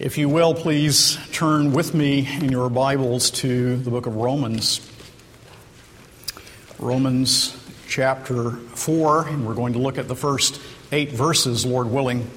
[0.00, 4.80] If you will, please turn with me in your Bibles to the book of Romans.
[6.78, 7.54] Romans
[7.86, 10.58] chapter 4, and we're going to look at the first
[10.90, 12.30] eight verses, Lord willing,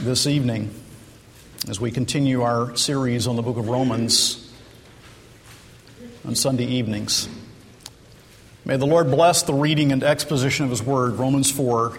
[0.00, 0.74] this evening
[1.66, 4.52] as we continue our series on the book of Romans
[6.26, 7.30] on Sunday evenings.
[8.66, 11.98] May the Lord bless the reading and exposition of His Word, Romans 4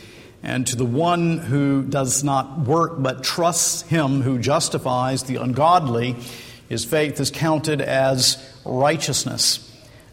[0.43, 6.15] And to the one who does not work but trusts him who justifies the ungodly,
[6.67, 9.67] his faith is counted as righteousness.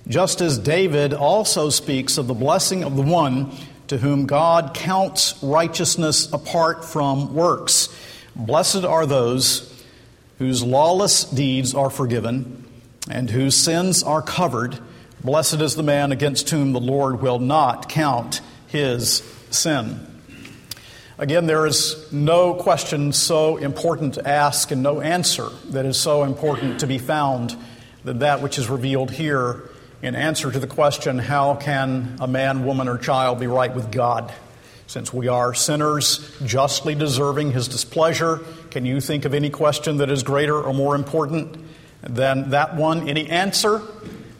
[0.06, 3.52] Just as David also speaks of the blessing of the one
[3.88, 7.88] to whom God counts righteousness apart from works.
[8.34, 9.84] Blessed are those
[10.38, 12.64] whose lawless deeds are forgiven
[13.10, 14.78] and whose sins are covered.
[15.22, 20.07] Blessed is the man against whom the Lord will not count his sin.
[21.20, 26.22] Again, there is no question so important to ask and no answer that is so
[26.22, 27.56] important to be found
[28.04, 29.68] than that which is revealed here
[30.00, 33.90] in answer to the question how can a man, woman, or child be right with
[33.90, 34.32] God?
[34.86, 38.38] Since we are sinners, justly deserving his displeasure,
[38.70, 41.58] can you think of any question that is greater or more important
[42.00, 43.08] than that one?
[43.08, 43.82] Any answer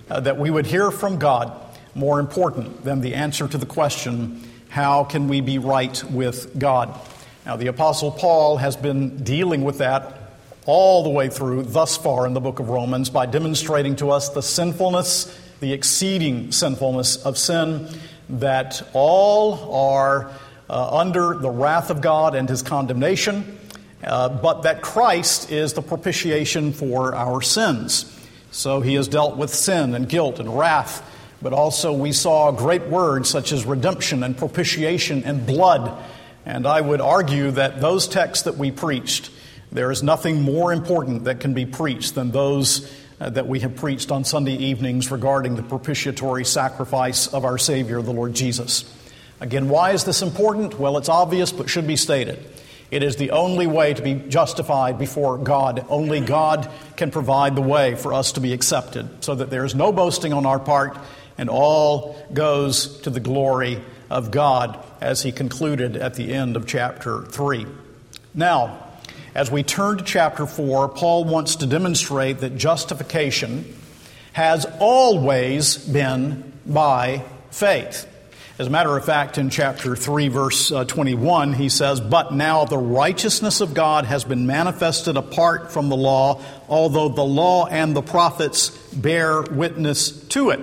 [0.08, 1.60] uh, that we would hear from God
[1.96, 6.98] more important than the answer to the question how can we be right with God?
[7.46, 10.14] Now, the Apostle Paul has been dealing with that
[10.66, 14.28] all the way through thus far in the book of Romans by demonstrating to us
[14.28, 17.88] the sinfulness, the exceeding sinfulness of sin,
[18.28, 20.30] that all are
[20.68, 23.58] uh, under the wrath of God and his condemnation,
[24.04, 28.14] uh, but that Christ is the propitiation for our sins.
[28.50, 31.02] So he has dealt with sin and guilt and wrath
[31.40, 36.04] but also we saw great words such as redemption and propitiation and blood.
[36.44, 39.30] And I would argue that those texts that we preached,
[39.70, 42.90] there is nothing more important that can be preached than those
[43.20, 48.00] uh, that we have preached on Sunday evenings regarding the propitiatory sacrifice of our Savior,
[48.00, 48.84] the Lord Jesus.
[49.40, 50.78] Again, why is this important?
[50.78, 52.38] Well, it's obvious, but should be stated.
[52.90, 55.84] It is the only way to be justified before God.
[55.88, 59.74] Only God can provide the way for us to be accepted, so that there is
[59.74, 60.96] no boasting on our part
[61.38, 66.66] and all goes to the glory of God, as he concluded at the end of
[66.66, 67.66] chapter 3.
[68.34, 68.84] Now,
[69.34, 73.76] as we turn to chapter 4, Paul wants to demonstrate that justification
[74.32, 78.06] has always been by faith.
[78.58, 82.64] As a matter of fact, in chapter 3, verse uh, 21, he says, But now
[82.64, 87.94] the righteousness of God has been manifested apart from the law, although the law and
[87.94, 90.60] the prophets bear witness to it.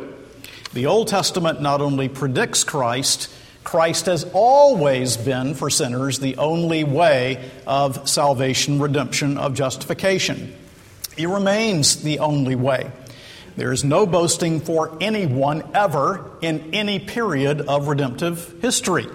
[0.75, 6.83] The Old Testament not only predicts Christ, Christ has always been for sinners the only
[6.83, 10.53] way of salvation, redemption, of justification.
[11.15, 12.91] He remains the only way.
[13.55, 19.07] There is no boasting for anyone ever in any period of redemptive history.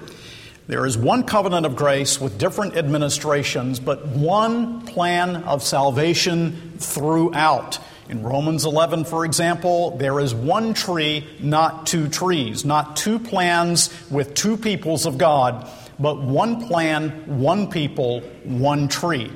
[0.67, 7.81] There is one covenant of grace with different administrations, but one plan of salvation throughout.
[8.11, 13.89] In Romans 11, for example, there is one tree, not two trees, not two plans
[14.11, 19.31] with two peoples of God, but one plan, one people, one tree.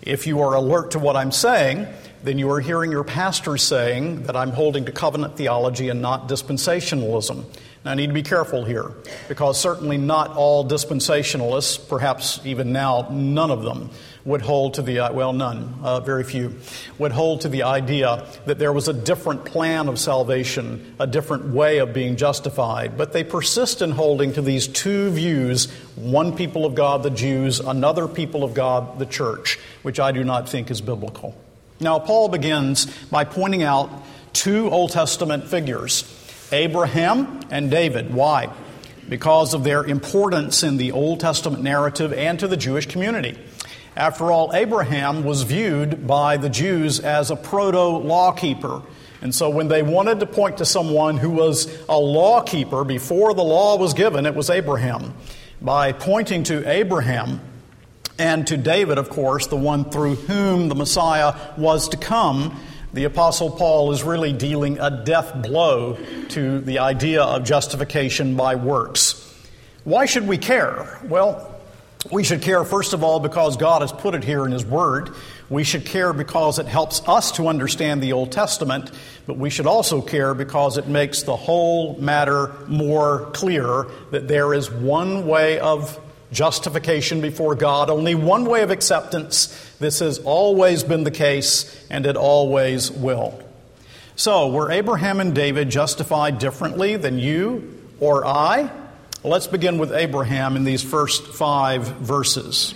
[0.00, 1.88] If you are alert to what I'm saying,
[2.22, 6.26] then you are hearing your pastor saying that I'm holding to covenant theology and not
[6.26, 7.44] dispensationalism.
[7.84, 8.92] Now, I need to be careful here
[9.28, 13.90] because certainly not all dispensationalists, perhaps even now, none of them,
[14.26, 16.52] would hold to the, uh, well, none, uh, very few,
[16.98, 21.46] would hold to the idea that there was a different plan of salvation, a different
[21.46, 22.98] way of being justified.
[22.98, 27.60] But they persist in holding to these two views one people of God, the Jews,
[27.60, 31.36] another people of God, the church, which I do not think is biblical.
[31.78, 33.90] Now, Paul begins by pointing out
[34.32, 36.04] two Old Testament figures
[36.52, 38.12] Abraham and David.
[38.12, 38.50] Why?
[39.08, 43.38] Because of their importance in the Old Testament narrative and to the Jewish community.
[43.96, 48.82] After all, Abraham was viewed by the Jews as a proto law keeper.
[49.22, 53.32] And so when they wanted to point to someone who was a law keeper before
[53.32, 55.14] the law was given, it was Abraham.
[55.62, 57.40] By pointing to Abraham,
[58.18, 62.58] and to David, of course, the one through whom the Messiah was to come,
[62.92, 65.98] the Apostle Paul is really dealing a death blow
[66.30, 69.22] to the idea of justification by works.
[69.84, 70.98] Why should we care?
[71.04, 71.55] Well,
[72.10, 75.10] we should care, first of all, because God has put it here in His Word.
[75.48, 78.90] We should care because it helps us to understand the Old Testament,
[79.26, 84.54] but we should also care because it makes the whole matter more clear that there
[84.54, 86.00] is one way of
[86.32, 89.46] justification before God, only one way of acceptance.
[89.78, 93.40] This has always been the case, and it always will.
[94.16, 98.70] So, were Abraham and David justified differently than you or I?
[99.26, 102.74] Let's begin with Abraham in these first five verses.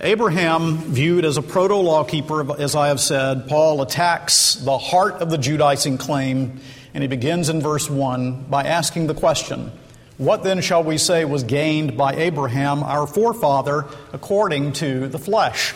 [0.00, 5.28] Abraham, viewed as a proto lawkeeper, as I have said, Paul attacks the heart of
[5.28, 6.60] the Judaizing claim,
[6.94, 9.72] and he begins in verse 1 by asking the question
[10.18, 15.74] what then shall we say was gained by Abraham, our forefather, according to the flesh?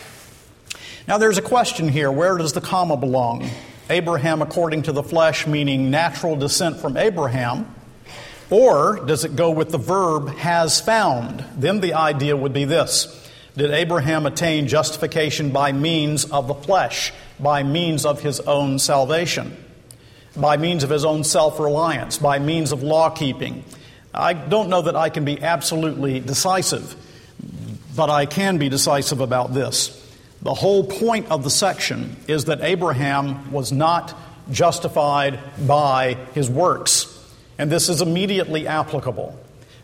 [1.07, 3.49] Now, there's a question here where does the comma belong?
[3.89, 7.73] Abraham according to the flesh, meaning natural descent from Abraham,
[8.49, 11.43] or does it go with the verb has found?
[11.57, 17.11] Then the idea would be this Did Abraham attain justification by means of the flesh,
[17.39, 19.55] by means of his own salvation,
[20.35, 23.63] by means of his own self reliance, by means of law keeping?
[24.13, 26.95] I don't know that I can be absolutely decisive,
[27.95, 30.01] but I can be decisive about this.
[30.41, 34.15] The whole point of the section is that Abraham was not
[34.51, 37.14] justified by his works.
[37.57, 39.37] And this is immediately applicable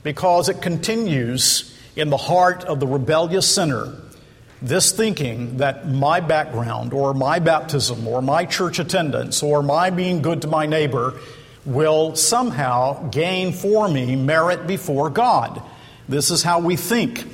[0.04, 3.94] because it continues in the heart of the rebellious sinner
[4.62, 10.22] this thinking that my background or my baptism or my church attendance or my being
[10.22, 11.20] good to my neighbor
[11.66, 15.64] will somehow gain for me merit before God.
[16.08, 17.26] This is how we think.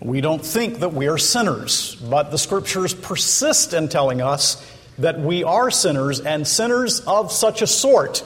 [0.00, 4.64] We don't think that we are sinners, but the scriptures persist in telling us
[4.98, 8.24] that we are sinners and sinners of such a sort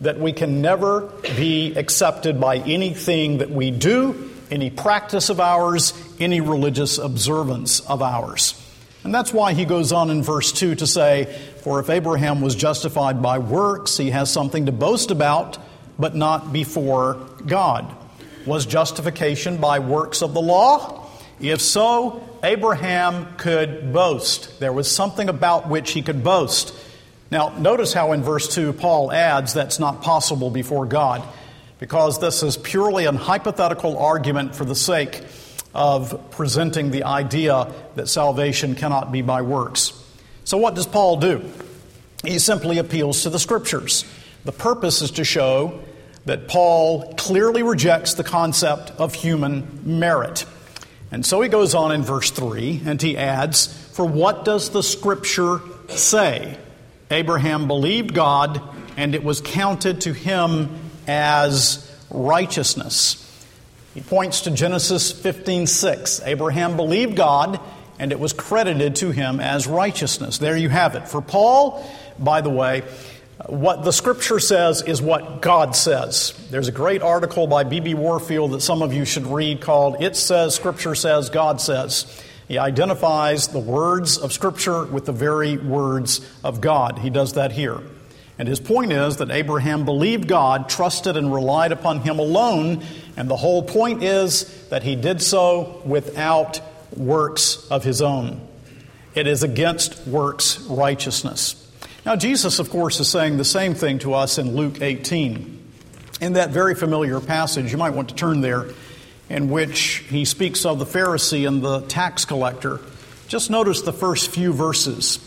[0.00, 1.02] that we can never
[1.36, 8.02] be accepted by anything that we do, any practice of ours, any religious observance of
[8.02, 8.54] ours.
[9.04, 11.24] And that's why he goes on in verse 2 to say,
[11.62, 15.58] For if Abraham was justified by works, he has something to boast about,
[15.98, 17.14] but not before
[17.46, 17.94] God.
[18.46, 21.10] Was justification by works of the law?
[21.40, 24.58] If so, Abraham could boast.
[24.60, 26.74] There was something about which he could boast.
[27.30, 31.22] Now, notice how in verse 2 Paul adds that's not possible before God,
[31.78, 35.22] because this is purely an hypothetical argument for the sake
[35.74, 39.92] of presenting the idea that salvation cannot be by works.
[40.44, 41.44] So, what does Paul do?
[42.24, 44.04] He simply appeals to the scriptures.
[44.44, 45.80] The purpose is to show
[46.24, 50.46] that Paul clearly rejects the concept of human merit.
[51.10, 54.82] And so he goes on in verse 3 and he adds, For what does the
[54.82, 56.58] scripture say?
[57.10, 58.60] Abraham believed God,
[58.96, 63.24] and it was counted to him as righteousness.
[63.94, 66.20] He points to Genesis 15:6.
[66.24, 67.60] Abraham believed God
[67.98, 70.38] and it was credited to him as righteousness.
[70.38, 71.08] There you have it.
[71.08, 71.84] For Paul,
[72.18, 72.82] by the way,
[73.46, 76.34] what the scripture says is what God says.
[76.50, 77.94] There's a great article by B.B.
[77.94, 82.22] Warfield that some of you should read called It Says, Scripture Says, God Says.
[82.48, 86.98] He identifies the words of Scripture with the very words of God.
[86.98, 87.78] He does that here.
[88.38, 92.84] And his point is that Abraham believed God, trusted and relied upon him alone,
[93.16, 96.60] and the whole point is that he did so without
[96.96, 98.40] works of his own.
[99.14, 101.56] It is against works righteousness.
[102.06, 105.56] Now, Jesus, of course, is saying the same thing to us in Luke 18.
[106.20, 108.66] In that very familiar passage, you might want to turn there,
[109.28, 112.80] in which he speaks of the Pharisee and the tax collector.
[113.28, 115.18] Just notice the first few verses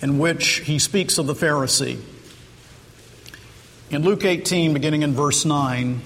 [0.00, 2.00] in which he speaks of the Pharisee.
[3.90, 6.00] In Luke 18, beginning in verse 9,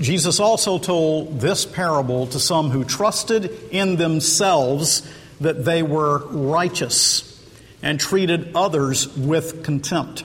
[0.00, 5.06] Jesus also told this parable to some who trusted in themselves
[5.40, 7.26] that they were righteous
[7.82, 10.24] and treated others with contempt.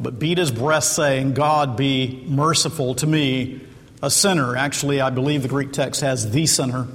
[0.00, 3.60] but beat his breast, saying, God be merciful to me,
[4.02, 4.56] a sinner.
[4.56, 6.86] Actually, I believe the Greek text has the sinner.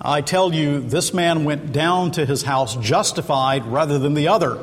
[0.00, 4.58] I tell you, this man went down to his house justified rather than the other.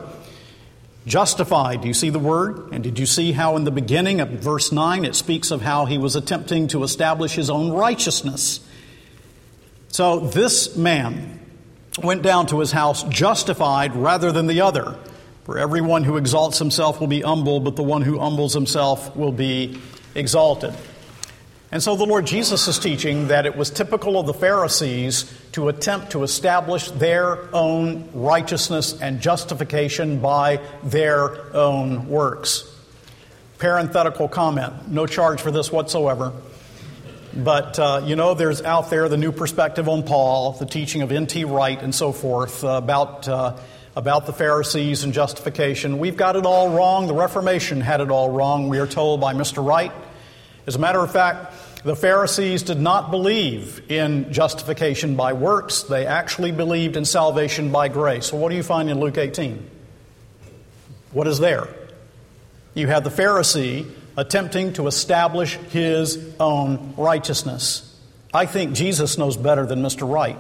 [1.06, 2.72] Justified, do you see the word?
[2.72, 5.86] And did you see how in the beginning of verse 9 it speaks of how
[5.86, 8.60] he was attempting to establish his own righteousness?
[9.88, 11.40] So this man
[12.04, 14.96] went down to his house justified rather than the other.
[15.44, 19.32] For everyone who exalts himself will be humbled, but the one who humbles himself will
[19.32, 19.80] be
[20.14, 20.74] exalted.
[21.72, 25.70] And so the Lord Jesus is teaching that it was typical of the Pharisees to
[25.70, 32.68] attempt to establish their own righteousness and justification by their own works.
[33.58, 36.34] Parenthetical comment, no charge for this whatsoever.
[37.34, 41.12] But, uh, you know, there's out there the new perspective on Paul, the teaching of
[41.12, 41.46] N.T.
[41.46, 43.56] Wright, and so forth uh, about, uh,
[43.96, 46.00] about the Pharisees and justification.
[46.00, 47.08] We've got it all wrong.
[47.08, 49.66] The Reformation had it all wrong, we are told by Mr.
[49.66, 49.92] Wright.
[50.66, 56.06] As a matter of fact, the Pharisees did not believe in justification by works, they
[56.06, 58.28] actually believed in salvation by grace.
[58.28, 59.70] So, what do you find in Luke 18?
[61.12, 61.68] What is there?
[62.76, 67.88] You have the Pharisee attempting to establish his own righteousness.
[68.34, 70.10] I think Jesus knows better than Mr.
[70.10, 70.38] Wright.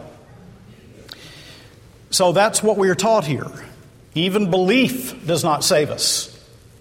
[2.11, 3.51] So that's what we are taught here.
[4.13, 6.27] Even belief does not save us,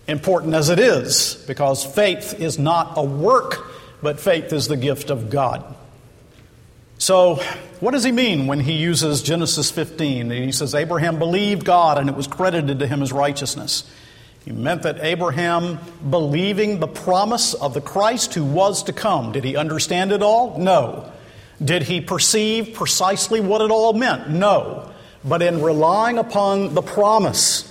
[0.07, 3.71] important as it is, because faith is not a work
[4.03, 5.65] but faith is the gift of God.
[6.99, 7.37] So,
[7.81, 10.33] what does he mean when he uses Genesis 15?
[10.33, 13.91] and He says, Abraham believed God and it was credited to him as righteousness.
[14.45, 19.45] He meant that Abraham, believing the promise of the Christ who was to come, did
[19.45, 20.59] he understand it all?
[20.59, 21.11] No.
[21.63, 24.31] Did he perceive precisely what it all meant?
[24.31, 24.90] No.
[25.25, 27.67] But in relying upon the promise,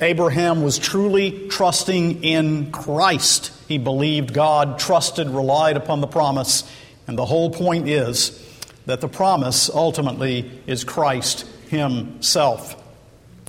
[0.00, 3.52] Abraham was truly trusting in Christ.
[3.66, 6.70] He believed God, trusted, relied upon the promise.
[7.06, 8.42] And the whole point is
[8.84, 12.82] that the promise ultimately is Christ Himself.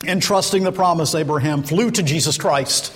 [0.05, 2.93] In trusting the promise, Abraham flew to Jesus Christ,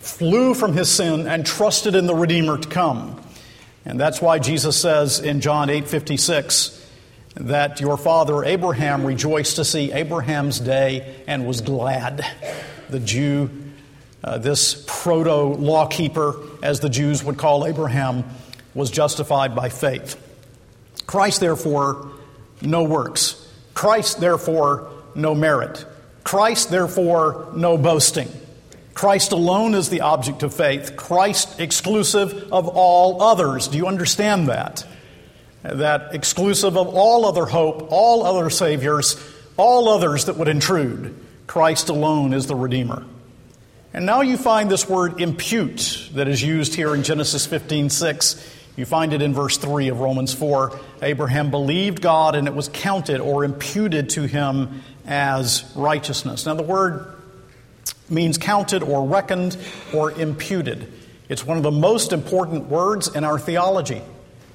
[0.00, 3.20] flew from his sin, and trusted in the Redeemer to come.
[3.84, 6.83] And that's why Jesus says in John 8 56
[7.34, 12.24] that your father Abraham rejoiced to see Abraham's day and was glad
[12.88, 13.50] the Jew,
[14.22, 18.24] uh, this proto lawkeeper, as the Jews would call Abraham,
[18.74, 20.20] was justified by faith.
[21.06, 22.12] Christ, therefore,
[22.62, 23.40] no works.
[23.74, 25.84] Christ, therefore, no merit.
[26.22, 28.28] Christ, therefore, no boasting.
[28.94, 30.96] Christ alone is the object of faith.
[30.96, 33.68] Christ exclusive of all others.
[33.68, 34.86] Do you understand that?
[35.64, 39.16] That exclusive of all other hope, all other saviors,
[39.56, 41.18] all others that would intrude.
[41.46, 43.04] Christ alone is the Redeemer.
[43.92, 48.50] And now you find this word impute that is used here in Genesis 15 6.
[48.76, 50.78] You find it in verse 3 of Romans 4.
[51.00, 56.44] Abraham believed God and it was counted or imputed to him as righteousness.
[56.44, 57.14] Now, the word
[58.10, 59.56] means counted or reckoned
[59.94, 60.92] or imputed.
[61.28, 64.02] It's one of the most important words in our theology.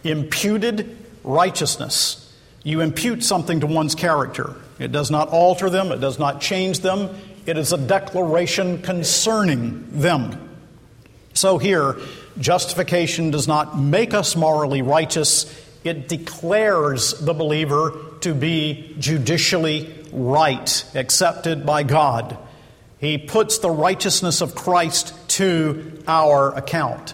[0.03, 2.25] Imputed righteousness.
[2.63, 4.55] You impute something to one's character.
[4.79, 7.15] It does not alter them, it does not change them.
[7.45, 10.49] It is a declaration concerning them.
[11.33, 11.95] So here,
[12.37, 15.45] justification does not make us morally righteous,
[15.83, 22.37] it declares the believer to be judicially right, accepted by God.
[22.99, 27.13] He puts the righteousness of Christ to our account.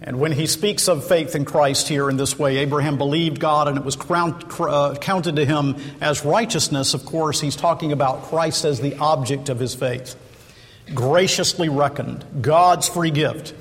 [0.00, 3.66] And when he speaks of faith in Christ here in this way, Abraham believed God
[3.66, 6.94] and it was crowned, uh, counted to him as righteousness.
[6.94, 10.14] Of course, he's talking about Christ as the object of his faith.
[10.94, 13.54] Graciously reckoned, God's free gift.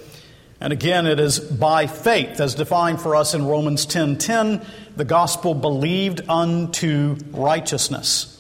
[0.62, 4.66] And again, it is by faith, as defined for us in Romans 10 10,
[4.96, 8.34] the gospel believed unto righteousness.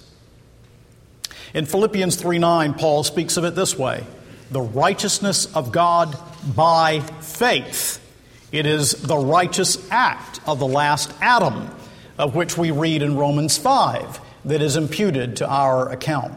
[1.54, 4.04] In Philippians 3 9, Paul speaks of it this way
[4.50, 6.18] the righteousness of God
[6.56, 8.04] by faith.
[8.52, 11.70] It is the righteous act of the last Adam,
[12.18, 16.34] of which we read in Romans 5, that is imputed to our account.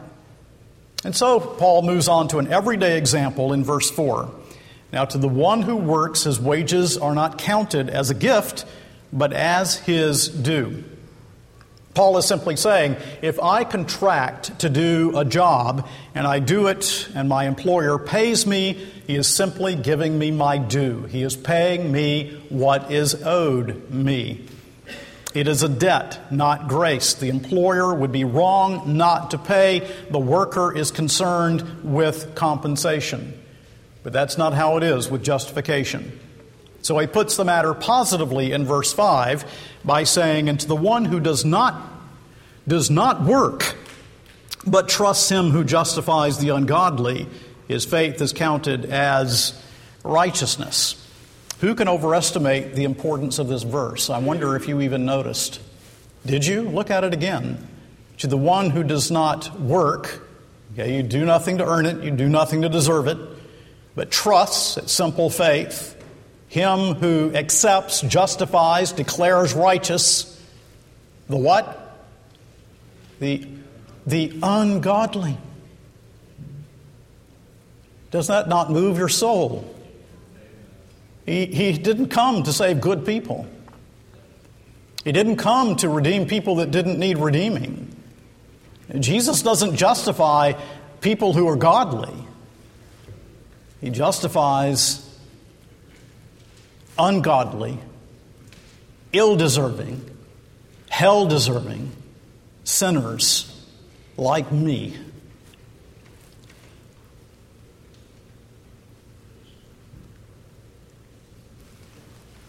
[1.04, 4.30] And so Paul moves on to an everyday example in verse 4.
[4.92, 8.64] Now, to the one who works, his wages are not counted as a gift,
[9.12, 10.84] but as his due.
[12.00, 17.06] Paul is simply saying if I contract to do a job and I do it
[17.14, 18.72] and my employer pays me,
[19.06, 21.02] he is simply giving me my due.
[21.02, 24.46] He is paying me what is owed me.
[25.34, 27.12] It is a debt, not grace.
[27.12, 29.86] The employer would be wrong not to pay.
[30.08, 33.38] The worker is concerned with compensation.
[34.02, 36.18] But that's not how it is with justification.
[36.82, 39.44] So he puts the matter positively in verse 5
[39.84, 41.89] by saying, And to the one who does not,
[42.66, 43.76] does not work,
[44.66, 47.26] but trusts him who justifies the ungodly,
[47.68, 49.60] his faith is counted as
[50.04, 50.96] righteousness.
[51.60, 54.10] Who can overestimate the importance of this verse?
[54.10, 55.60] I wonder if you even noticed.
[56.24, 56.62] Did you?
[56.62, 57.68] Look at it again.
[58.18, 60.26] To the one who does not work,
[60.72, 63.18] okay, you do nothing to earn it, you do nothing to deserve it,
[63.94, 65.96] but trusts, it's simple faith,
[66.48, 70.42] him who accepts, justifies, declares righteous,
[71.28, 71.89] the what?
[73.20, 73.46] The,
[74.06, 75.36] the ungodly.
[78.10, 79.72] Does that not move your soul?
[81.26, 83.46] He, he didn't come to save good people.
[85.04, 87.94] He didn't come to redeem people that didn't need redeeming.
[88.98, 90.54] Jesus doesn't justify
[91.00, 92.12] people who are godly,
[93.80, 95.06] He justifies
[96.98, 97.78] ungodly,
[99.12, 100.04] ill deserving,
[100.88, 101.92] hell deserving
[102.70, 103.46] sinners
[104.16, 104.96] like me.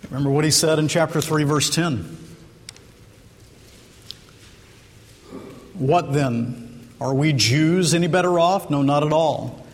[0.10, 2.18] Remember what he said in chapter 3, verse 10.
[5.74, 6.90] What then?
[7.00, 8.70] Are we Jews any better off?
[8.70, 9.66] No, not at all.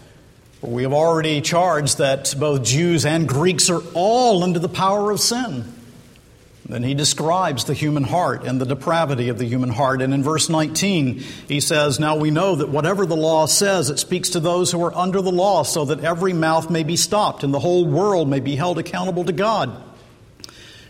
[0.62, 5.12] For we have already charged that both Jews and Greeks are all under the power
[5.12, 5.74] of sin.
[6.70, 10.02] Then he describes the human heart and the depravity of the human heart.
[10.02, 14.00] And in verse 19, he says, Now we know that whatever the law says, it
[14.00, 17.44] speaks to those who are under the law, so that every mouth may be stopped
[17.44, 19.82] and the whole world may be held accountable to God.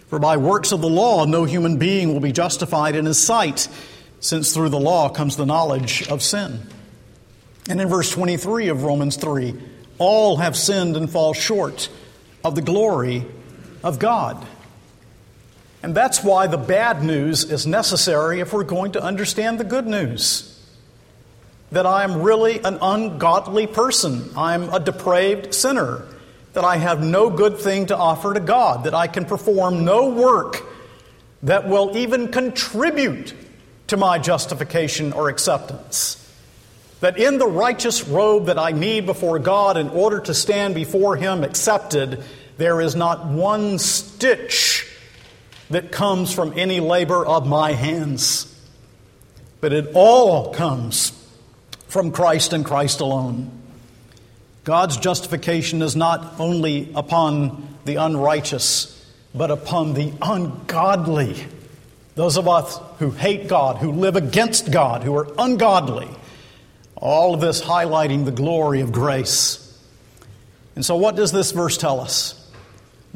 [0.07, 3.67] For by works of the law, no human being will be justified in his sight,
[4.19, 6.59] since through the law comes the knowledge of sin.
[7.69, 9.53] And in verse 23 of Romans 3,
[9.99, 11.89] all have sinned and fall short
[12.43, 13.25] of the glory
[13.83, 14.43] of God.
[15.83, 19.87] And that's why the bad news is necessary if we're going to understand the good
[19.87, 20.53] news.
[21.71, 26.03] That I am really an ungodly person, I'm a depraved sinner
[26.57, 30.09] that I have no good thing to offer to God, that I can perform no
[30.09, 30.63] work
[31.43, 33.35] that will even contribute
[33.85, 36.15] to my justification or acceptance.
[37.01, 41.15] That in the righteous robe that I need before God in order to stand before
[41.15, 42.23] Him accepted,
[42.57, 44.86] there is not one stitch
[45.69, 48.53] that comes from any labor of my hands,
[49.59, 51.11] but it all comes
[51.87, 53.51] from Christ and Christ alone.
[54.63, 58.93] God's justification is not only upon the unrighteous,
[59.33, 61.45] but upon the ungodly.
[62.15, 66.09] Those of us who hate God, who live against God, who are ungodly.
[66.95, 69.63] All of this highlighting the glory of grace.
[70.75, 72.36] And so, what does this verse tell us?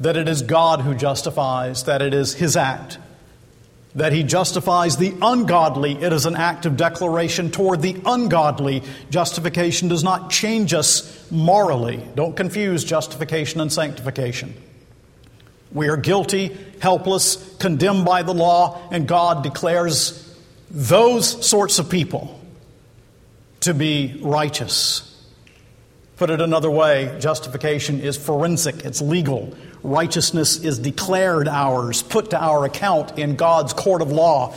[0.01, 2.97] That it is God who justifies, that it is His act,
[3.95, 5.93] that he justifies the ungodly.
[5.93, 8.83] It is an act of declaration toward the ungodly.
[9.09, 12.01] Justification does not change us morally.
[12.15, 14.53] Don't confuse justification and sanctification.
[15.73, 20.17] We are guilty, helpless, condemned by the law, and God declares
[20.69, 22.39] those sorts of people
[23.61, 25.07] to be righteous.
[26.21, 29.55] Put it another way, justification is forensic, it's legal.
[29.81, 34.55] Righteousness is declared ours, put to our account in God's court of law.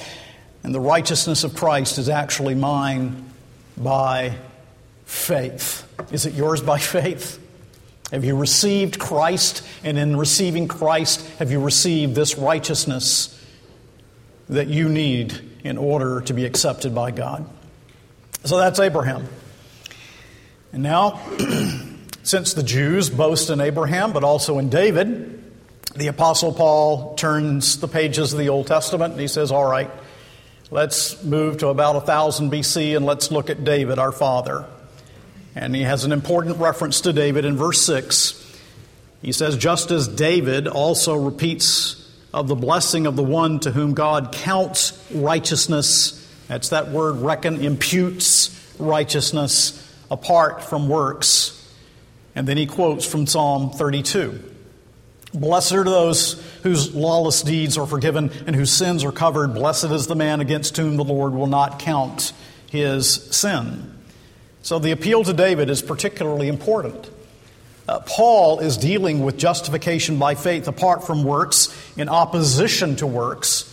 [0.62, 3.31] And the righteousness of Christ is actually mine
[3.79, 4.37] by
[5.07, 5.90] faith.
[6.12, 7.42] Is it yours by faith?
[8.12, 9.66] Have you received Christ?
[9.83, 13.42] And in receiving Christ, have you received this righteousness
[14.50, 17.48] that you need in order to be accepted by God?
[18.44, 19.27] So that's Abraham.
[20.75, 21.21] And now,
[22.25, 25.41] since the Jews boast in Abraham, but also in David,
[25.95, 29.89] the Apostle Paul turns the pages of the Old Testament and he says, All right,
[30.73, 34.67] let's move to about 1000 BC and let's look at David, our father.
[35.55, 38.59] And he has an important reference to David in verse 6.
[39.23, 43.95] He says, Just as David also repeats of the blessing of the one to whom
[43.95, 51.61] God counts righteousness, that's that word reckon, imputes righteousness apart from works.
[52.35, 54.53] And then he quotes from Psalm 32
[55.35, 59.55] Blessed are those whose lawless deeds are forgiven and whose sins are covered.
[59.55, 62.33] Blessed is the man against whom the Lord will not count
[62.71, 63.93] his sin.
[64.62, 67.11] So the appeal to David is particularly important.
[67.87, 73.71] Uh, Paul is dealing with justification by faith apart from works, in opposition to works.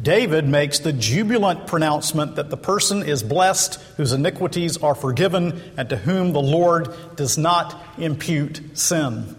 [0.00, 5.88] David makes the jubilant pronouncement that the person is blessed whose iniquities are forgiven and
[5.88, 9.36] to whom the Lord does not impute sin.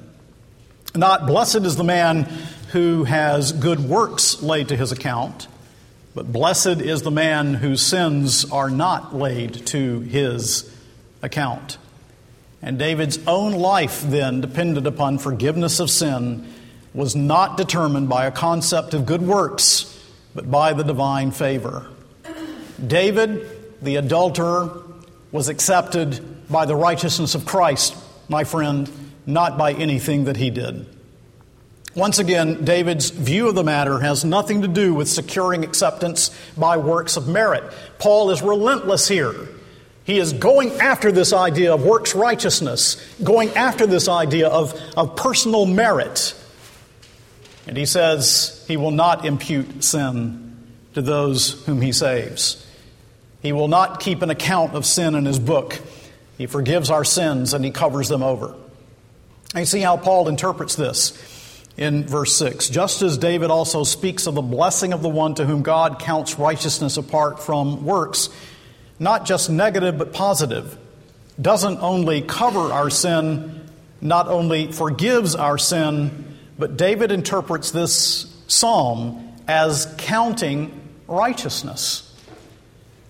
[0.96, 2.24] Not blessed is the man
[2.72, 5.48] who has good works laid to his account,
[6.14, 10.74] but blessed is the man whose sins are not laid to his
[11.22, 11.78] account.
[12.62, 16.48] And David's own life then depended upon forgiveness of sin
[16.94, 19.95] was not determined by a concept of good works,
[20.36, 21.88] but by the divine favor.
[22.86, 23.48] David,
[23.82, 24.84] the adulterer,
[25.32, 27.96] was accepted by the righteousness of Christ,
[28.30, 28.92] my friend,
[29.26, 30.86] not by anything that he did.
[31.96, 36.76] Once again, David's view of the matter has nothing to do with securing acceptance by
[36.76, 37.64] works of merit.
[38.00, 39.34] Paul is relentless here.
[40.04, 45.16] He is going after this idea of works righteousness, going after this idea of, of
[45.16, 46.36] personal merit.
[47.68, 50.58] And he says he will not impute sin
[50.94, 52.66] to those whom he saves.
[53.42, 55.80] He will not keep an account of sin in his book.
[56.38, 58.56] He forgives our sins and he covers them over.
[59.54, 61.14] And see how Paul interprets this
[61.78, 62.70] in verse 6.
[62.70, 66.40] Just as David also speaks of the blessing of the one to whom God counts
[66.40, 68.30] righteousness apart from works,
[69.00, 70.78] not just negative but positive,
[71.40, 73.70] doesn't only cover our sin,
[74.02, 82.02] not only forgives our sin, but David interprets this psalm as counting righteousness.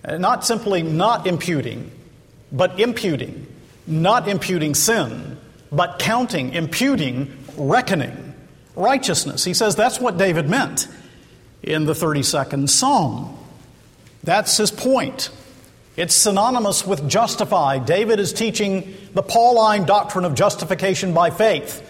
[0.08, 1.90] Not simply not imputing,
[2.52, 3.46] but imputing.
[3.86, 5.38] Not imputing sin,
[5.70, 8.34] but counting, imputing, reckoning
[8.74, 9.44] righteousness.
[9.44, 10.88] He says that's what David meant
[11.62, 13.36] in the 32nd Psalm.
[14.22, 15.30] That's his point.
[15.96, 17.78] It's synonymous with justify.
[17.78, 21.82] David is teaching the Pauline doctrine of justification by faith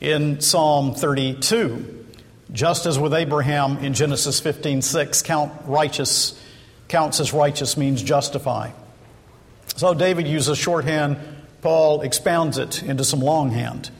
[0.00, 2.04] in Psalm 32.
[2.52, 6.34] Just as with Abraham in Genesis 15:6, count righteous
[6.88, 8.70] counts as righteous means justify.
[9.76, 11.16] So David uses shorthand,
[11.62, 13.90] Paul expounds it into some longhand.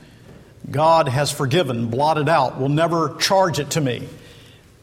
[0.70, 4.08] God has forgiven, blotted out, will never charge it to me.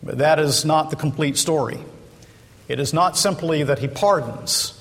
[0.03, 1.79] But that is not the complete story.
[2.67, 4.73] It is not simply that he pardons,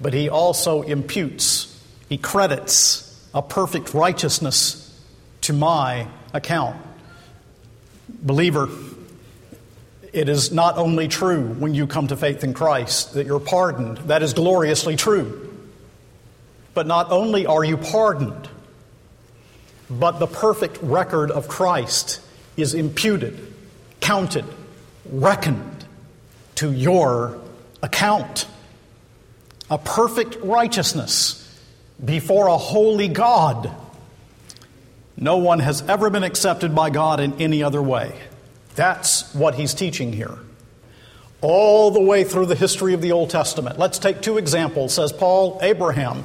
[0.00, 1.76] but he also imputes,
[2.08, 4.79] he credits a perfect righteousness
[5.42, 6.76] to my account.
[8.08, 8.68] Believer,
[10.12, 13.98] it is not only true when you come to faith in Christ that you're pardoned,
[14.08, 15.48] that is gloriously true.
[16.74, 18.48] But not only are you pardoned,
[19.88, 22.20] but the perfect record of Christ
[22.56, 23.52] is imputed,
[24.00, 24.44] counted,
[25.10, 25.84] reckoned
[26.56, 27.40] to your
[27.82, 28.46] account.
[29.68, 31.36] A perfect righteousness
[32.04, 33.74] before a holy God.
[35.20, 38.18] No one has ever been accepted by God in any other way.
[38.74, 40.38] That's what he's teaching here.
[41.42, 43.78] All the way through the history of the Old Testament.
[43.78, 46.24] Let's take two examples, says Paul, Abraham.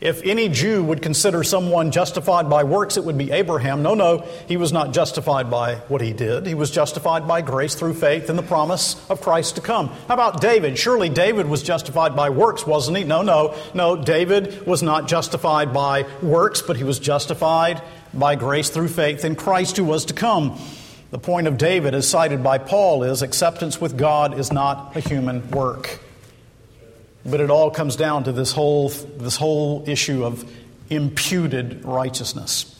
[0.00, 3.82] If any Jew would consider someone justified by works, it would be Abraham.
[3.82, 6.46] No, no, he was not justified by what he did.
[6.46, 9.88] He was justified by grace through faith in the promise of Christ to come.
[10.08, 10.78] How about David?
[10.78, 13.04] Surely David was justified by works, wasn't he?
[13.04, 13.96] No, no, no.
[13.96, 19.36] David was not justified by works, but he was justified by grace through faith in
[19.36, 20.58] Christ who was to come.
[21.10, 25.00] The point of David, as cited by Paul, is acceptance with God is not a
[25.00, 26.00] human work.
[27.24, 30.50] But it all comes down to this whole, this whole issue of
[30.88, 32.76] imputed righteousness.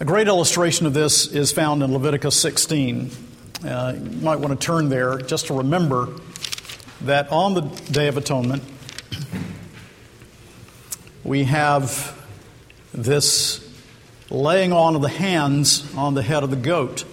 [0.00, 3.10] A great illustration of this is found in Leviticus 16.
[3.64, 6.08] Uh, you might want to turn there just to remember
[7.02, 8.62] that on the Day of Atonement,
[11.22, 12.20] we have
[12.92, 13.71] this
[14.32, 17.04] laying on of the hands on the head of the goat.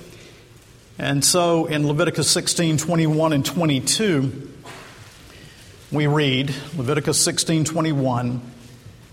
[0.97, 4.49] And so in Leviticus 16 21 and 22,
[5.91, 8.41] we read Leviticus 16 21,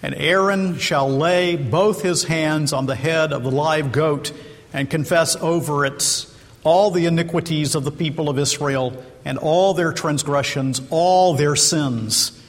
[0.03, 4.33] and Aaron shall lay both his hands on the head of the live goat
[4.73, 6.27] and confess over it
[6.63, 12.41] all the iniquities of the people of Israel and all their transgressions, all their sins.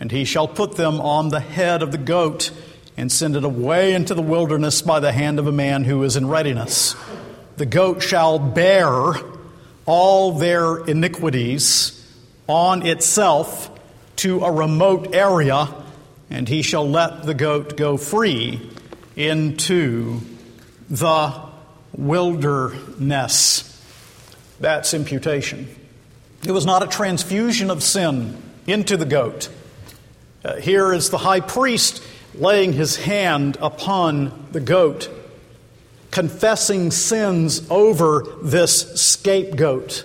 [0.00, 2.50] And he shall put them on the head of the goat
[2.96, 6.16] and send it away into the wilderness by the hand of a man who is
[6.16, 6.94] in readiness.
[7.56, 9.14] The goat shall bear
[9.84, 11.92] all their iniquities
[12.48, 13.70] on itself
[14.16, 15.68] to a remote area,
[16.30, 18.70] and he shall let the goat go free
[19.14, 20.20] into
[20.88, 21.32] the
[21.96, 23.62] wilderness.
[24.60, 25.68] That's imputation.
[26.46, 29.48] It was not a transfusion of sin into the goat.
[30.44, 32.02] Uh, here is the high priest
[32.38, 35.08] laying his hand upon the goat,
[36.10, 40.04] confessing sins over this scapegoat,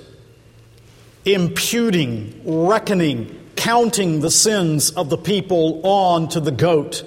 [1.26, 7.04] imputing, reckoning, counting the sins of the people on to the goat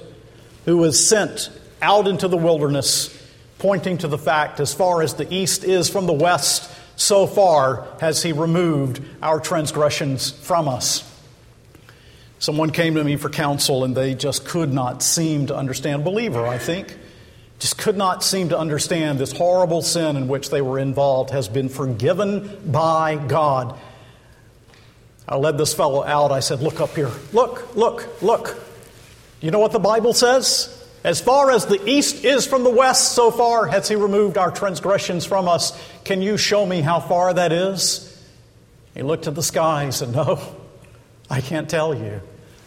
[0.65, 1.51] who was sent
[1.83, 3.11] out into the wilderness,
[3.59, 7.87] pointing to the fact as far as the east is from the west, so far
[8.01, 11.14] has he removed our transgressions from us.
[12.39, 16.47] Someone came to me for counsel and they just could not seem to understand, believer,
[16.47, 16.97] I think,
[17.59, 21.49] just could not seem to understand this horrible sin in which they were involved has
[21.49, 23.79] been forgiven by God.
[25.27, 26.33] I led this fellow out.
[26.33, 27.11] I said, Look up here.
[27.33, 28.61] Look, look, look.
[29.41, 30.71] You know what the Bible says?
[31.03, 34.51] As far as the east is from the west, so far has He removed our
[34.51, 35.79] transgressions from us.
[36.05, 38.11] Can you show me how far that is?
[38.95, 40.57] He looked at the sky and said, No, oh,
[41.31, 42.21] I can't tell you.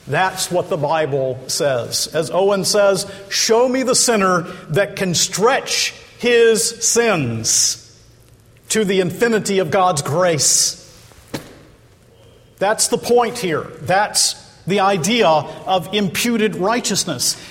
[0.07, 2.07] That's what the Bible says.
[2.07, 7.83] As Owen says, show me the sinner that can stretch his sins
[8.69, 10.83] to the infinity of God's grace.
[12.57, 13.63] That's the point here.
[13.81, 14.33] That's
[14.65, 17.41] the idea of imputed righteousness.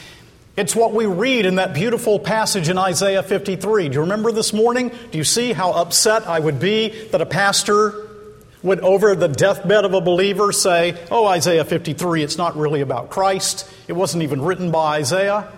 [0.57, 3.91] It's what we read in that beautiful passage in Isaiah 53.
[3.91, 4.91] Do you remember this morning?
[5.11, 8.06] Do you see how upset I would be that a pastor
[8.67, 13.11] would, over the deathbed of a believer, say, Oh, Isaiah 53, it's not really about
[13.11, 13.71] Christ.
[13.89, 15.51] It wasn't even written by Isaiah.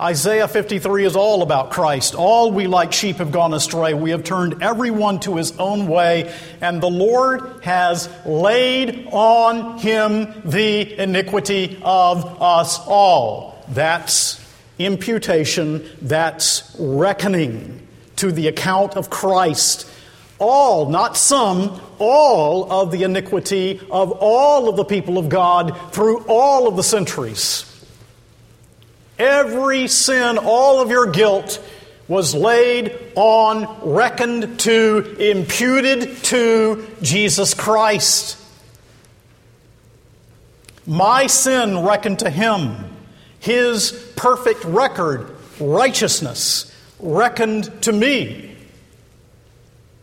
[0.00, 2.14] Isaiah 53 is all about Christ.
[2.14, 3.92] All we like sheep have gone astray.
[3.92, 10.40] We have turned everyone to his own way, and the Lord has laid on him
[10.46, 13.62] the iniquity of us all.
[13.68, 14.40] That's
[14.78, 19.86] imputation, that's reckoning to the account of Christ.
[20.38, 26.24] All, not some, all of the iniquity of all of the people of God through
[26.26, 27.66] all of the centuries.
[29.18, 31.62] Every sin, all of your guilt
[32.08, 38.36] was laid on, reckoned to, imputed to Jesus Christ.
[40.86, 42.74] My sin reckoned to him,
[43.38, 48.49] his perfect record, righteousness, reckoned to me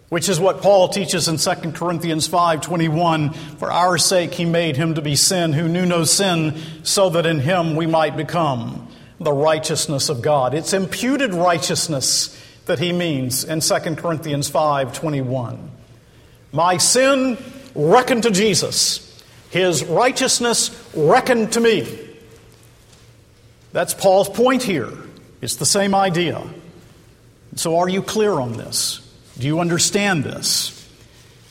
[0.10, 4.96] which is what Paul teaches in 2 Corinthians 5:21 for our sake he made him
[4.96, 8.88] to be sin who knew no sin so that in him we might become
[9.20, 10.54] the righteousness of God.
[10.54, 15.72] It's imputed righteousness that he means in 2 Corinthians 5:21.
[16.52, 17.38] My sin
[17.76, 21.88] reckoned to Jesus, his righteousness reckoned to me.
[23.74, 24.90] That's Paul's point here.
[25.42, 26.42] It's the same idea.
[27.56, 29.02] So are you clear on this?
[29.38, 30.74] Do you understand this?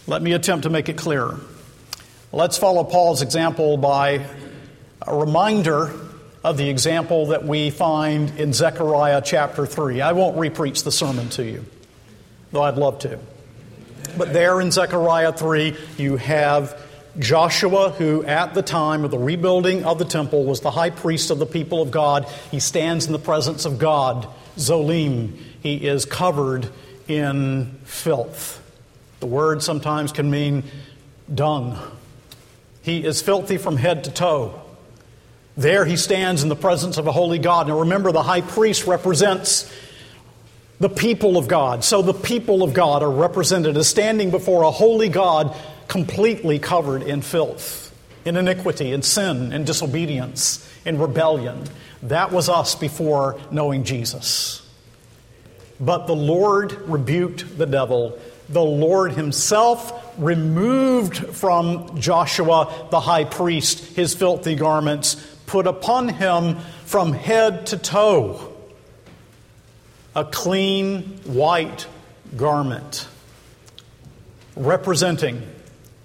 [0.08, 1.34] Let me attempt to make it clear.
[2.32, 4.26] Let's follow Paul's example by
[5.06, 5.92] a reminder
[6.42, 10.00] of the example that we find in Zechariah chapter 3.
[10.00, 11.64] I won't repreach the sermon to you,
[12.50, 13.20] though I'd love to.
[14.18, 16.80] But there in Zechariah 3, you have
[17.20, 21.30] Joshua, who at the time of the rebuilding of the temple was the high priest
[21.30, 22.26] of the people of God.
[22.50, 25.38] He stands in the presence of God, Zolim.
[25.62, 26.68] He is covered
[27.08, 28.62] in filth.
[29.20, 30.64] The word sometimes can mean
[31.32, 31.78] dung.
[32.82, 34.62] He is filthy from head to toe.
[35.56, 37.68] There he stands in the presence of a holy God.
[37.68, 39.72] Now remember, the high priest represents
[40.78, 41.82] the people of God.
[41.82, 45.56] So the people of God are represented as standing before a holy God
[45.88, 51.64] completely covered in filth, in iniquity, in sin, in disobedience, in rebellion.
[52.02, 54.65] That was us before knowing Jesus.
[55.78, 58.18] But the Lord rebuked the devil.
[58.48, 66.56] The Lord himself removed from Joshua the high priest his filthy garments, put upon him
[66.84, 68.52] from head to toe
[70.14, 71.86] a clean white
[72.36, 73.06] garment
[74.56, 75.42] representing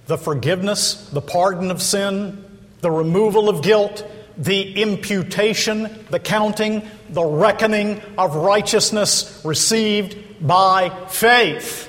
[0.07, 2.43] the forgiveness, the pardon of sin,
[2.81, 4.05] the removal of guilt,
[4.41, 11.87] the imputation, the counting, the reckoning of righteousness received by faith.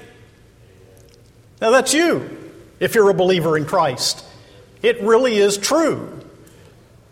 [1.63, 4.23] Now, that's you if you're a believer in Christ.
[4.83, 6.21] It really is true.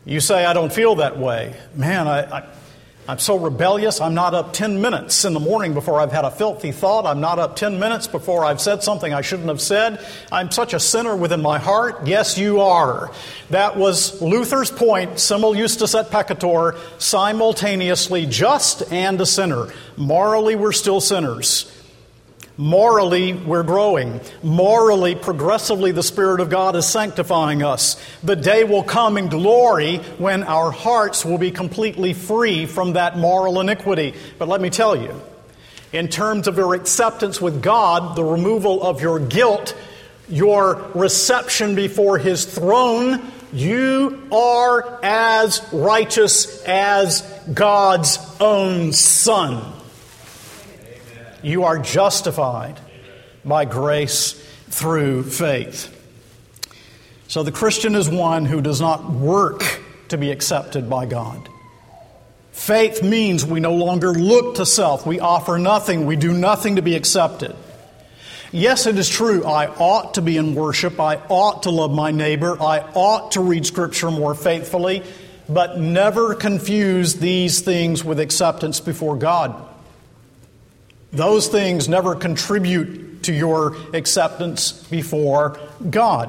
[0.04, 1.54] You say, I don't feel that way.
[1.74, 2.46] Man, I, I
[3.10, 6.30] I'm so rebellious, I'm not up 10 minutes in the morning before I've had a
[6.30, 7.06] filthy thought.
[7.06, 10.06] I'm not up 10 minutes before I've said something I shouldn't have said.
[10.30, 12.06] I'm such a sinner within my heart.
[12.06, 13.10] Yes, you are.
[13.50, 19.72] That was Luther's point, simul justus et peccator, simultaneously just and a sinner.
[19.96, 21.79] Morally, we're still sinners.
[22.60, 24.20] Morally, we're growing.
[24.42, 27.96] Morally, progressively, the Spirit of God is sanctifying us.
[28.22, 33.16] The day will come in glory when our hearts will be completely free from that
[33.16, 34.12] moral iniquity.
[34.38, 35.22] But let me tell you,
[35.94, 39.74] in terms of your acceptance with God, the removal of your guilt,
[40.28, 43.22] your reception before His throne,
[43.54, 47.22] you are as righteous as
[47.54, 49.79] God's own Son.
[51.42, 52.78] You are justified
[53.44, 54.32] by grace
[54.68, 55.96] through faith.
[57.28, 61.48] So the Christian is one who does not work to be accepted by God.
[62.52, 65.06] Faith means we no longer look to self.
[65.06, 66.06] We offer nothing.
[66.06, 67.54] We do nothing to be accepted.
[68.52, 69.44] Yes, it is true.
[69.44, 70.98] I ought to be in worship.
[70.98, 72.60] I ought to love my neighbor.
[72.60, 75.04] I ought to read Scripture more faithfully.
[75.48, 79.69] But never confuse these things with acceptance before God.
[81.12, 86.28] Those things never contribute to your acceptance before God.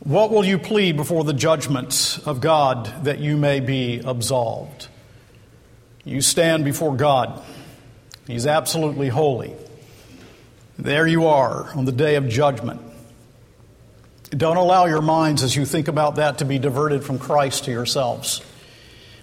[0.00, 4.88] What will you plead before the judgment of God that you may be absolved?
[6.04, 7.42] You stand before God.
[8.26, 9.54] He's absolutely holy.
[10.78, 12.80] There you are on the day of judgment.
[14.30, 17.70] Don't allow your minds, as you think about that, to be diverted from Christ to
[17.70, 18.40] yourselves.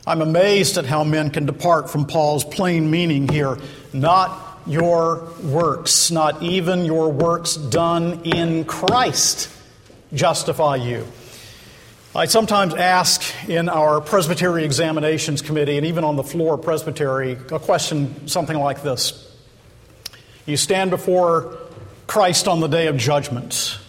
[0.08, 3.58] I'm amazed at how men can depart from Paul's plain meaning here.
[3.92, 9.50] Not your works, not even your works done in Christ
[10.14, 11.08] justify you.
[12.16, 17.34] I sometimes ask in our Presbytery Examinations Committee and even on the floor of Presbytery
[17.52, 19.36] a question something like this
[20.46, 21.58] You stand before
[22.08, 23.80] Christ on the day of judgment,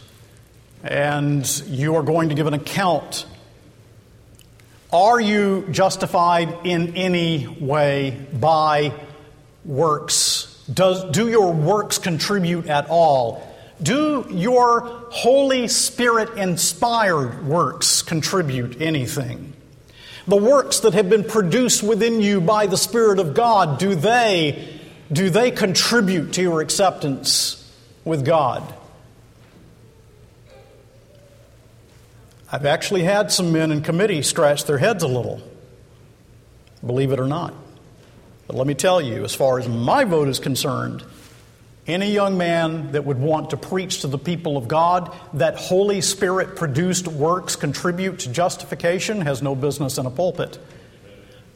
[0.83, 3.27] and you are going to give an account.
[4.93, 8.93] Are you justified in any way by
[9.65, 10.63] works?
[10.73, 19.53] Does, do your works contribute at all do your Holy Spirit inspired works contribute anything?
[20.27, 24.81] The works that have been produced within you by the Spirit of God, do they,
[25.13, 27.63] do they contribute to your acceptance
[28.05, 28.75] with God?
[32.51, 35.43] I've actually had some men in committee scratch their heads a little,
[36.85, 37.55] believe it or not.
[38.47, 41.03] But let me tell you, as far as my vote is concerned,
[41.89, 46.01] any young man that would want to preach to the people of God that Holy
[46.01, 50.61] Spirit produced works contribute to justification has no business in a pulpit.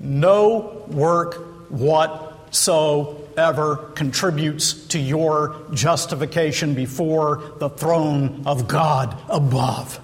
[0.00, 1.34] No work
[1.70, 10.00] whatsoever contributes to your justification before the throne of God above.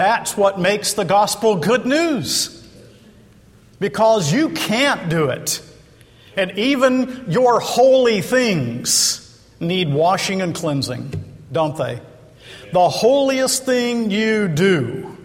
[0.00, 2.66] That's what makes the gospel good news.
[3.78, 5.60] Because you can't do it.
[6.38, 12.00] And even your holy things need washing and cleansing, don't they?
[12.72, 15.18] The holiest thing you do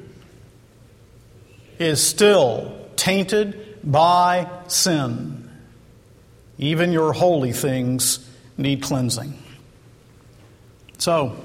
[1.79, 5.49] is still tainted by sin.
[6.57, 9.41] Even your holy things need cleansing.
[10.97, 11.37] So,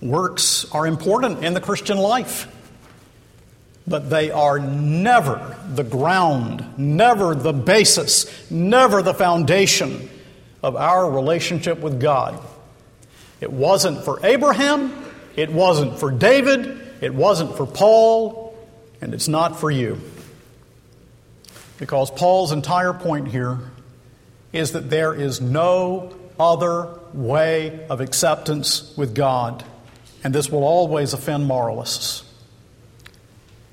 [0.00, 2.48] works are important in the Christian life
[3.86, 10.08] but they are never the ground, never the basis, never the foundation
[10.62, 12.40] of our relationship with God.
[13.40, 14.92] It wasn't for Abraham,
[15.34, 18.56] it wasn't for David, it wasn't for Paul,
[19.00, 20.00] and it's not for you.
[21.78, 23.58] Because Paul's entire point here
[24.52, 29.64] is that there is no other way of acceptance with God,
[30.22, 32.22] and this will always offend moralists.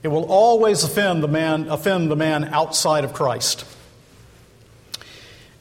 [0.01, 3.65] It will always offend the man, offend the man outside of Christ.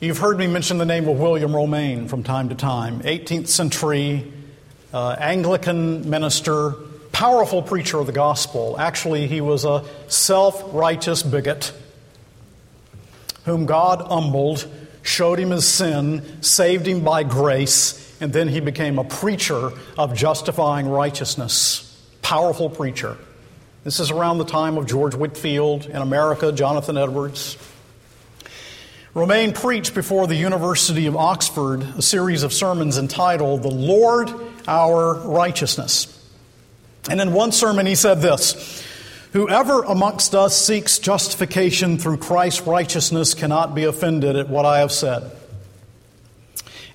[0.00, 4.32] You've heard me mention the name of William Romaine from time to time, 18th century
[4.92, 6.72] uh, Anglican minister,
[7.12, 8.76] powerful preacher of the gospel.
[8.78, 11.72] Actually, he was a self righteous bigot
[13.44, 14.66] whom God humbled,
[15.02, 20.14] showed him his sin, saved him by grace, and then he became a preacher of
[20.14, 21.84] justifying righteousness.
[22.22, 23.16] Powerful preacher.
[23.84, 27.56] This is around the time of George Whitefield in America, Jonathan Edwards.
[29.14, 34.32] Romaine preached before the University of Oxford a series of sermons entitled The Lord
[34.66, 36.14] Our Righteousness.
[37.08, 38.84] And in one sermon, he said this
[39.32, 44.90] Whoever amongst us seeks justification through Christ's righteousness cannot be offended at what I have
[44.90, 45.30] said.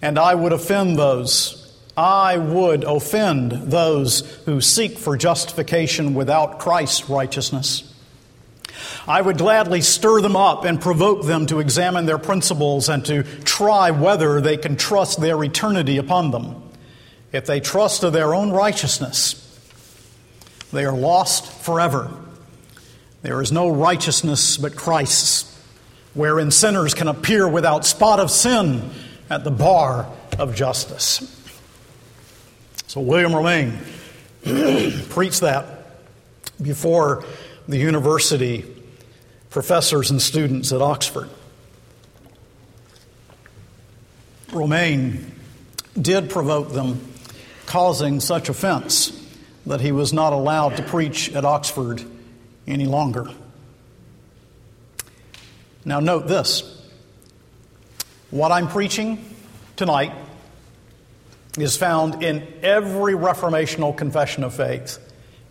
[0.02, 1.63] And I would offend those
[1.96, 7.90] I would offend those who seek for justification without Christ's righteousness.
[9.08, 13.24] I would gladly stir them up and provoke them to examine their principles and to
[13.44, 16.64] try whether they can trust their eternity upon them.
[17.32, 19.40] If they trust to their own righteousness,
[20.72, 22.12] they are lost forever.
[23.22, 25.50] There is no righteousness but Christ's,
[26.14, 28.90] wherein sinners can appear without spot of sin
[29.30, 30.08] at the bar
[30.40, 31.43] of justice.
[32.94, 33.80] So William Romaine
[35.10, 35.66] preached that
[36.62, 37.26] before
[37.68, 38.72] the university
[39.50, 41.28] professors and students at Oxford.
[44.52, 45.34] Romaine
[46.00, 47.02] did provoke them,
[47.66, 49.12] causing such offense
[49.66, 52.04] that he was not allowed to preach at Oxford
[52.68, 53.28] any longer.
[55.84, 56.62] Now, note this
[58.30, 59.34] what I'm preaching
[59.78, 60.14] tonight
[61.58, 64.98] is found in every reformational confession of faith,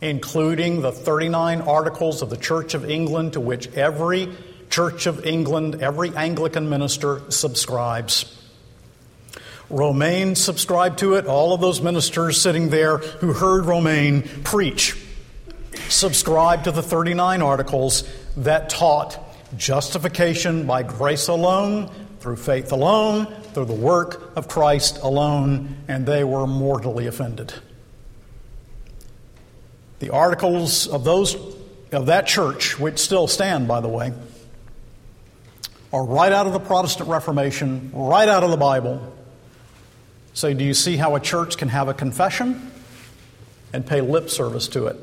[0.00, 4.28] including the 39 articles of the Church of England to which every
[4.68, 8.38] Church of England, every Anglican minister subscribes.
[9.70, 11.26] Romaine subscribed to it.
[11.26, 14.96] All of those ministers sitting there who heard Romaine preach
[15.88, 18.04] subscribed to the 39 articles
[18.36, 19.18] that taught
[19.56, 21.90] justification by grace alone,
[22.20, 27.52] through faith alone, through the work of Christ alone, and they were mortally offended.
[29.98, 31.36] The articles of those
[31.92, 34.12] of that church, which still stand, by the way,
[35.92, 39.12] are right out of the Protestant Reformation, right out of the Bible.
[40.32, 42.72] So do you see how a church can have a confession
[43.72, 44.96] and pay lip service to it?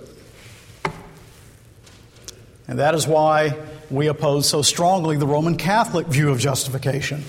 [2.68, 3.56] And that is why
[3.90, 7.24] we oppose so strongly the Roman Catholic view of justification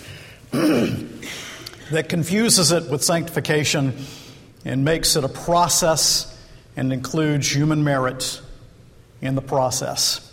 [1.90, 4.05] that confuses it with sanctification
[4.64, 6.36] and makes it a process
[6.76, 8.40] and includes human merit
[9.20, 10.26] in the process.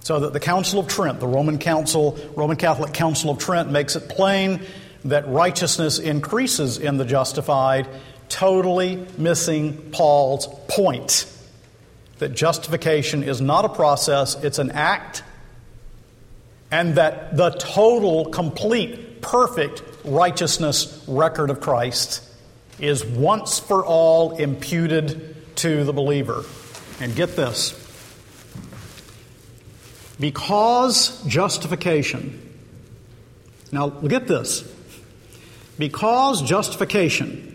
[0.00, 3.96] So that the Council of Trent, the Roman Council, Roman Catholic Council of Trent, makes
[3.96, 4.62] it plain
[5.04, 7.88] that righteousness increases in the justified,
[8.28, 11.26] totally missing Paul's point
[12.18, 15.22] that justification is not a process, it's an act,
[16.70, 22.22] and that the total, complete, perfect righteousness record of Christ
[22.78, 26.44] is once for all imputed to the believer.
[27.00, 27.82] And get this.
[30.18, 32.42] Because justification,
[33.70, 34.62] now get this,
[35.78, 37.52] because justification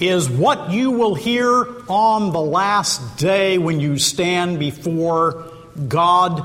[0.00, 5.52] is what you will hear on the last day when you stand before
[5.86, 6.44] God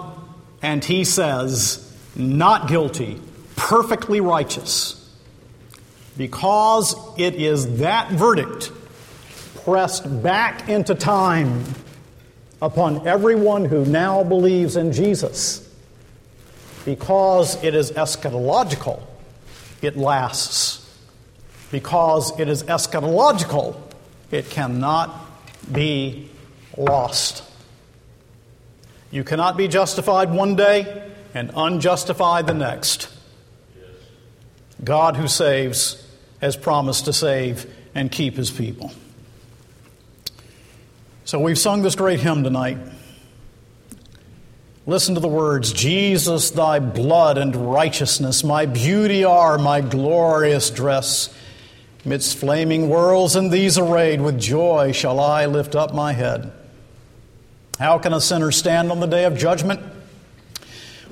[0.61, 3.19] and He says, not guilty,
[3.55, 4.95] perfectly righteous.
[6.17, 8.71] Because it is that verdict
[9.63, 11.63] pressed back into time
[12.61, 15.65] upon everyone who now believes in Jesus.
[16.85, 19.01] Because it is eschatological,
[19.81, 20.79] it lasts
[21.71, 23.75] because it is eschatological,
[24.31, 25.15] it cannot
[25.71, 26.29] be
[26.77, 27.43] lost.
[29.11, 33.09] You cannot be justified one day and unjustified the next.
[34.83, 36.05] God, who saves,
[36.41, 38.91] has promised to save and keep his people.
[41.25, 42.77] So we've sung this great hymn tonight.
[44.87, 51.33] Listen to the words Jesus, thy blood and righteousness, my beauty are, my glorious dress.
[52.05, 56.51] Midst flaming worlds and these arrayed, with joy shall I lift up my head.
[57.77, 59.81] How can a sinner stand on the day of judgment?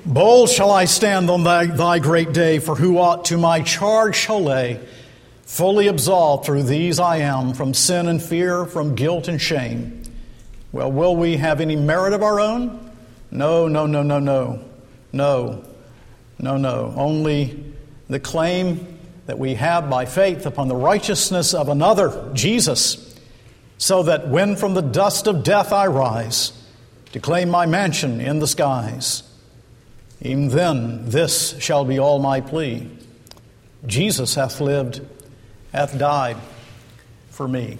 [0.08, 4.16] Bold shall I stand on thy, thy great day, for who aught to my charge
[4.16, 4.80] shall lay?
[5.42, 10.02] Fully absolved through these I am, from sin and fear, from guilt and shame.
[10.72, 12.90] Well, will we have any merit of our own?
[13.30, 14.64] No, no, no, no, no.
[15.12, 15.62] No,
[16.38, 16.94] no, no.
[16.96, 17.74] Only
[18.08, 23.14] the claim that we have by faith upon the righteousness of another, Jesus,
[23.76, 26.52] so that when from the dust of death I rise
[27.12, 29.27] to claim my mansion in the skies,
[30.20, 32.88] even then this shall be all my plea.
[33.86, 35.00] Jesus hath lived,
[35.72, 36.36] hath died
[37.30, 37.78] for me.